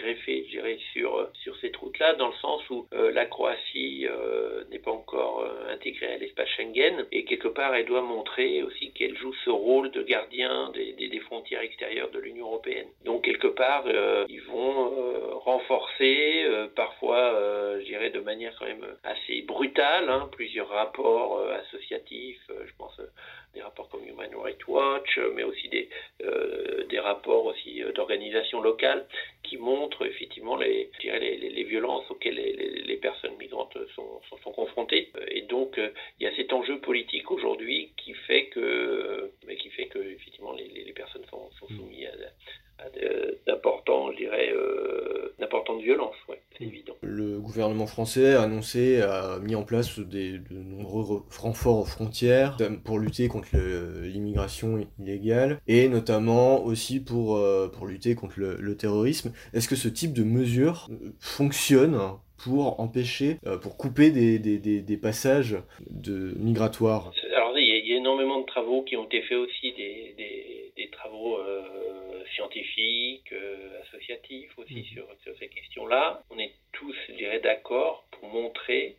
greffer, 0.04 0.44
je 0.44 0.50
dirais, 0.50 0.78
sur, 0.92 1.16
euh, 1.16 1.30
sur 1.42 1.56
cette 1.56 1.76
route-là, 1.76 2.14
dans 2.14 2.28
le 2.28 2.34
sens 2.34 2.60
où 2.70 2.86
euh, 2.92 3.10
la 3.12 3.24
Croatie 3.26 4.06
euh, 4.06 4.64
n'est 4.70 4.78
pas 4.78 4.90
encore 4.90 5.46
intégrée 5.70 6.14
à 6.14 6.18
l'espace 6.18 6.48
Schengen, 6.56 7.06
et 7.10 7.24
quelque 7.24 7.48
part, 7.48 7.74
elle 7.74 7.86
doit 7.86 8.02
montrer 8.02 8.62
aussi 8.62 8.92
qu'elle 8.92 9.16
joue 9.16 9.32
ce 9.44 9.50
rôle 9.50 9.90
de 9.90 10.02
gardien 10.02 10.70
des, 10.74 10.92
des, 10.92 11.08
des 11.08 11.20
frontières 11.20 11.62
extérieures 11.62 12.10
de 12.10 12.18
l'Union 12.18 12.46
européenne. 12.46 12.88
Donc, 13.04 13.24
quelque 13.24 13.46
part, 13.46 13.84
ils 14.28 14.42
vont 14.42 15.40
renforcer, 15.40 16.44
parfois, 16.76 17.78
je 17.80 17.84
dirais, 17.84 18.10
de 18.10 18.20
manière 18.20 18.54
quand 18.58 18.66
même 18.66 18.86
assez 19.02 19.42
brutale, 19.42 20.08
hein, 20.08 20.28
plusieurs 20.32 20.68
rapports 20.68 21.40
associatifs, 21.62 22.44
je 22.48 22.72
pense 22.78 23.00
des 23.54 23.62
rapports 23.62 23.88
comme 23.88 24.06
Human 24.06 24.30
Rights 24.36 24.66
Watch, 24.68 25.18
mais 25.34 25.44
aussi 25.44 25.68
des, 25.68 25.88
euh, 26.22 26.84
des 26.88 26.98
rapports 26.98 27.46
aussi 27.46 27.82
d'organisations 27.94 28.60
locales 28.60 29.06
qui 29.42 29.56
montrent 29.58 30.06
effectivement 30.06 30.56
les, 30.56 30.90
je 30.94 31.00
dirais 31.00 31.20
les, 31.20 31.36
les, 31.36 31.50
les 31.50 31.64
violences 31.64 32.10
auxquelles 32.10 32.34
les, 32.34 32.52
les, 32.52 32.96
personnes 32.96 33.36
migrantes 33.38 33.76
sont, 33.94 34.20
sont, 34.28 34.38
sont, 34.38 34.52
confrontées. 34.52 35.10
Et 35.28 35.42
donc, 35.42 35.78
euh, 35.78 35.90
il 36.18 36.24
y 36.24 36.26
a 36.26 36.34
cet 36.36 36.52
enjeu 36.52 36.80
politique 36.80 37.30
aujourd'hui 37.30 37.92
qui 37.96 38.14
fait 38.14 38.46
que, 38.46 39.30
qui 39.58 39.68
fait 39.70 39.86
que 39.86 39.98
effectivement 39.98 40.52
les, 40.52 40.92
personnes 40.92 41.24
sont, 41.30 41.50
sont 41.58 41.68
soumises 41.68 42.08
à, 42.78 42.84
à 42.84 42.88
d'importants, 43.46 44.12
je 44.12 44.16
dirais, 44.16 44.50
euh, 44.52 45.34
d'importantes 45.38 45.82
violences. 45.82 46.16
Ouais, 46.28 46.40
c'est 46.56 46.64
évident. 46.64 46.94
Le 47.02 47.38
gouvernement 47.40 47.86
français 47.86 48.34
a 48.34 48.42
annoncé, 48.42 49.02
a 49.02 49.38
mis 49.40 49.54
en 49.54 49.64
place 49.64 49.98
des, 49.98 50.38
de 50.38 50.62
renforts 51.02 51.80
aux 51.80 51.84
frontières 51.84 52.56
pour 52.84 52.98
lutter 52.98 53.28
contre 53.28 53.48
l'immigration 54.02 54.86
illégale 54.98 55.60
et 55.66 55.88
notamment 55.88 56.64
aussi 56.64 57.00
pour, 57.00 57.36
euh, 57.36 57.68
pour 57.68 57.86
lutter 57.86 58.14
contre 58.14 58.38
le, 58.38 58.56
le 58.60 58.76
terrorisme. 58.76 59.32
Est-ce 59.52 59.68
que 59.68 59.76
ce 59.76 59.88
type 59.88 60.12
de 60.12 60.24
mesures 60.24 60.88
fonctionne 61.18 61.98
pour 62.42 62.80
empêcher, 62.80 63.38
euh, 63.46 63.58
pour 63.58 63.76
couper 63.76 64.10
des, 64.10 64.38
des, 64.38 64.58
des, 64.58 64.82
des, 64.82 64.96
passages 64.96 65.56
de 65.90 66.34
migratoires? 66.36 67.12
Alors 67.34 67.58
il 67.58 67.66
y, 67.66 67.72
a, 67.72 67.76
il 67.76 67.86
y, 67.88 67.94
a 67.94 67.96
énormément 67.96 68.40
de 68.40 68.46
travaux 68.46 68.82
qui 68.82 68.96
ont 68.96 69.06
été 69.06 69.22
faits 69.22 69.38
aussi, 69.38 69.72
des, 69.72 70.14
des 70.76 70.88
travaux 70.90 71.38
euh, 71.38 71.62
scientifiques, 72.34 73.32
euh, 73.32 73.80
associatifs 73.82 74.50
aussi 74.58 74.80
mmh. 74.80 74.84
sur, 74.94 75.06
sur, 75.22 75.38
ces 75.38 75.48
questions-là. 75.48 76.22
On 76.30 76.38
est 76.38 76.52
tous, 76.72 76.94
je 77.08 77.14
dirais, 77.14 77.40
d'accord 77.40 78.04
pour 78.10 78.28
montrer 78.28 78.96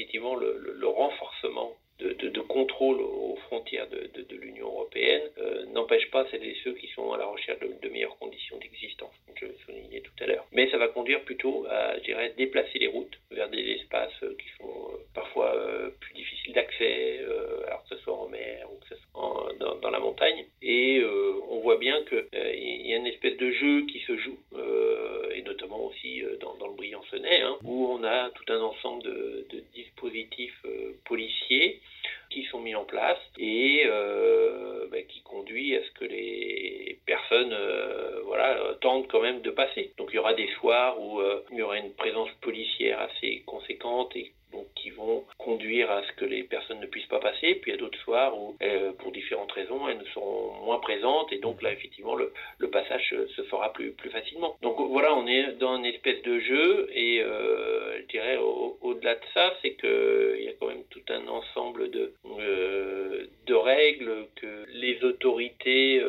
euh, 0.00 0.06
qu'effectivement 0.10 0.34
le, 0.34 0.86
renforcement 0.86 1.76
de, 1.98 2.12
de, 2.12 2.40
contrôle 2.40 3.00
aux 3.00 3.36
frontières 3.46 3.86
de, 3.88 4.36
l'Union 4.36 4.68
européenne 4.68 5.22
euh, 5.38 5.66
n'empêche 5.66 6.10
pas 6.10 6.26
celles 6.30 6.44
et 6.44 6.56
ceux 6.64 6.72
qui 6.72 6.88
sont 6.88 7.12
à 7.12 7.18
la 7.18 7.26
recherche 7.26 7.60
de, 7.60 7.88
meilleures 7.88 8.18
conditions 8.18 8.56
d'existence, 8.58 9.12
comme 9.26 9.36
je 9.38 9.46
le 9.46 9.54
soulignais 9.66 10.00
tout 10.00 10.24
à 10.24 10.26
l'heure. 10.26 10.46
Mais 10.52 10.70
ça 10.70 10.78
va 10.78 10.88
conduire 10.88 11.22
plutôt 11.22 11.66
à, 11.68 11.96
déplacer 12.36 12.78
les 12.78 12.86
routes 12.86 13.18
vers 13.30 13.50
des 13.50 13.72
espaces 13.72 14.18
qui 14.20 14.48
sont 14.58 14.90
parfois 15.14 15.54
plus 16.00 16.14
difficiles 16.14 16.54
d'accès, 16.54 17.20
que 17.20 17.96
ce 17.96 18.02
soit 18.02 18.16
en 18.16 18.28
mer 18.28 18.68
ou 18.72 18.76
que 18.78 18.88
ce 18.88 18.94
soit 18.94 19.52
dans, 19.58 19.90
la 19.90 19.98
montagne. 19.98 20.46
Et 20.62 21.02
on 21.50 21.60
voit 21.60 21.76
bien 21.76 22.02
qu'il 22.04 22.26
euh, 22.34 22.54
y 22.54 22.92
a 22.94 22.96
une 22.96 23.06
espèce 23.06 23.36
de 23.36 23.50
jeu 23.50 23.86
qui 23.86 24.00
se 24.00 24.16
joue, 24.16 24.38
euh, 24.54 25.30
et 25.34 25.42
notamment 25.42 25.84
aussi 25.84 26.22
dans, 26.40 26.54
dans 26.54 26.68
le 26.68 26.74
Briançonnais, 26.74 27.42
hein, 27.42 27.56
où 27.64 27.86
on 27.86 28.04
a 28.04 28.30
tout 28.30 28.52
un 28.52 28.60
ensemble 28.60 29.02
de, 29.02 29.46
de 29.50 29.60
dispositifs 29.74 30.64
policiers 31.04 31.80
qui 32.30 32.44
sont 32.44 32.60
mis 32.60 32.74
en 32.74 32.84
place 32.84 33.18
et 33.38 33.82
euh, 33.86 34.86
bah, 34.90 35.02
qui 35.02 35.20
conduit 35.22 35.76
à 35.76 35.82
ce 35.82 35.90
que 35.90 36.04
les 36.04 36.98
personnes 37.06 37.56
voilà, 38.24 38.76
tentent 38.80 39.08
quand 39.08 39.20
même 39.20 39.42
de 39.42 39.50
passer. 39.50 39.92
Donc 39.98 40.10
il 40.12 40.16
y 40.16 40.18
aura 40.18 40.34
des 40.34 40.48
soirs 40.60 41.00
où 41.00 41.20
il 41.50 41.58
y 41.58 41.62
aura 41.62 41.78
une 41.78 41.92
présence 41.94 42.30
policière 42.40 43.00
assez 43.00 43.42
conséquente 43.46 44.14
et 44.14 44.32
donc 44.52 44.66
qui 44.74 44.90
vont 44.90 45.24
conduire 45.38 45.90
à 45.90 46.02
ce 46.02 46.12
que 46.12 46.24
les 46.24 46.42
personnes 46.44 46.80
ne 46.80 46.86
puissent 46.86 46.99
pas 47.10 47.18
passer. 47.18 47.56
Puis 47.56 47.70
il 47.70 47.74
y 47.74 47.76
a 47.76 47.76
d'autres 47.76 47.98
soirs 47.98 48.36
où, 48.38 48.56
euh, 48.62 48.92
pour 48.92 49.12
différentes 49.12 49.52
raisons, 49.52 49.88
elles 49.88 49.98
ne 49.98 50.04
seront 50.06 50.52
moins 50.64 50.78
présentes 50.78 51.32
et 51.32 51.38
donc 51.38 51.60
là, 51.60 51.72
effectivement, 51.72 52.14
le, 52.14 52.32
passage 52.70 53.12
se 53.36 53.42
fera 53.42 53.72
plus, 53.72 53.90
plus 53.92 54.10
facilement. 54.10 54.56
Donc 54.62 54.76
voilà, 54.78 55.12
on 55.16 55.26
est 55.26 55.58
dans 55.58 55.76
une 55.76 55.86
espèce 55.86 56.22
de 56.22 56.38
jeu 56.38 56.88
et 56.94 57.20
euh, 57.20 58.00
je 58.00 58.06
dirais 58.06 58.38
au-delà 58.80 59.16
de 59.16 59.24
ça, 59.34 59.52
c'est 59.60 59.74
qu'il 59.74 60.44
y 60.44 60.48
a 60.48 60.52
quand 60.52 60.68
même 60.68 60.84
tout 60.88 61.02
un 61.08 61.26
ensemble 61.26 61.90
de, 61.90 62.12
euh, 62.38 63.26
de 63.46 63.54
règles 63.54 64.28
que 64.36 64.66
les 64.72 65.02
autorités 65.02 66.00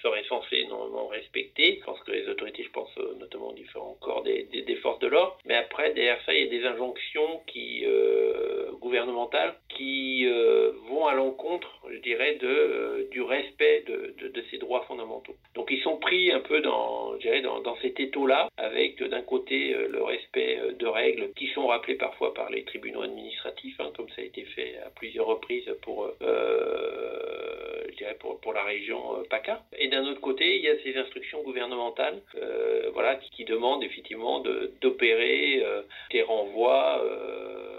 seraient 0.00 0.24
censées 0.28 0.64
normalement 0.68 1.08
respecter. 1.08 1.78
Je 1.80 1.84
pense 1.84 1.98
que 2.04 2.12
les 2.12 2.28
autorités, 2.28 2.62
je 2.62 2.70
pense 2.70 2.96
notamment 3.18 3.48
aux 3.48 3.54
différents 3.54 3.96
corps 4.00 4.22
des, 4.22 4.76
forces 4.80 5.00
de 5.00 5.08
l'ordre, 5.08 5.36
mais 5.44 5.56
après, 5.56 5.92
derrière 5.92 6.22
ça, 6.24 6.32
il 6.32 6.44
y 6.44 6.46
a 6.46 6.50
des 6.50 6.64
injonctions 6.66 7.42
qui 7.48 7.84
gouvernementales 8.80 9.54
qui 9.78 10.26
euh, 10.26 10.72
vont 10.88 11.06
à 11.06 11.14
l'encontre, 11.14 11.68
je 11.88 11.98
dirais, 11.98 12.36
euh, 12.42 13.08
du 13.10 13.22
respect 13.22 13.84
de, 13.86 14.42
ces 14.50 14.58
droits 14.58 14.84
fondamentaux. 14.86 15.34
Donc 15.54 15.68
ils 15.70 15.80
sont 15.82 15.96
pris 15.96 16.32
un 16.32 16.40
peu 16.40 16.60
dans, 16.60 17.14
je 17.14 17.20
dirais, 17.20 17.40
dans, 17.40 17.76
cet 17.82 18.00
étau-là, 18.00 18.48
avec 18.56 19.02
d'un 19.02 19.22
côté 19.22 19.74
le 19.74 20.02
respect 20.02 20.58
de 20.78 20.86
règles 20.86 21.32
qui 21.34 21.48
sont 21.48 21.66
rappelées 21.66 21.96
parfois 21.96 22.34
par 22.34 22.50
les 22.50 22.64
tribunaux 22.64 23.02
administratifs, 23.02 23.78
hein, 23.78 23.90
comme 23.96 24.08
ça 24.10 24.22
a 24.22 24.24
été 24.24 24.42
fait 24.44 24.78
à 24.84 24.90
plusieurs 24.90 25.26
reprises 25.26 25.70
pour, 25.82 26.10
je 26.20 27.96
dirais, 27.96 28.16
pour, 28.18 28.52
la 28.52 28.64
région 28.64 29.00
PACA. 29.28 29.62
Et 29.78 29.88
d'un 29.88 30.06
autre 30.06 30.20
côté, 30.20 30.56
il 30.56 30.62
y 30.62 30.68
a 30.68 30.78
ces 30.82 30.96
instructions 30.96 31.42
gouvernementales, 31.42 32.20
voilà, 32.94 33.16
qui, 33.16 33.44
demandent 33.44 33.84
effectivement 33.84 34.42
d'opérer 34.80 35.62
des 36.10 36.22
renvois 36.22 37.02
euh, 37.04 37.77